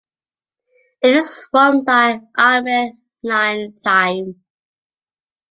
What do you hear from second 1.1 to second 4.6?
is run by Ahmed Iyane Thiam.